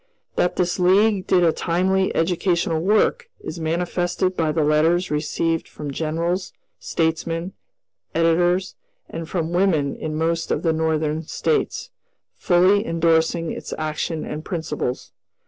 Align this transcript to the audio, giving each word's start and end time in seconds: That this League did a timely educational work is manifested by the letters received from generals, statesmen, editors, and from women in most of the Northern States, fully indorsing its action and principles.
That 0.35 0.55
this 0.55 0.79
League 0.79 1.27
did 1.27 1.43
a 1.43 1.51
timely 1.53 2.15
educational 2.15 2.81
work 2.81 3.29
is 3.39 3.59
manifested 3.59 4.35
by 4.35 4.51
the 4.51 4.63
letters 4.63 5.11
received 5.11 5.67
from 5.67 5.91
generals, 5.91 6.53
statesmen, 6.79 7.53
editors, 8.15 8.73
and 9.07 9.29
from 9.29 9.53
women 9.53 9.95
in 9.95 10.15
most 10.15 10.49
of 10.49 10.63
the 10.63 10.73
Northern 10.73 11.21
States, 11.27 11.91
fully 12.35 12.83
indorsing 12.83 13.51
its 13.51 13.75
action 13.77 14.25
and 14.25 14.43
principles. 14.43 15.11